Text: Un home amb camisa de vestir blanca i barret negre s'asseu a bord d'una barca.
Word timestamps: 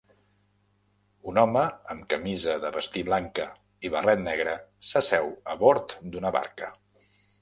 Un 1.31 1.39
home 1.41 1.65
amb 1.95 2.07
camisa 2.13 2.55
de 2.63 2.71
vestir 2.77 3.03
blanca 3.09 3.47
i 3.85 3.91
barret 3.97 4.25
negre 4.25 4.57
s'asseu 4.93 5.31
a 5.57 5.59
bord 5.65 5.95
d'una 6.17 6.33
barca. 6.41 6.73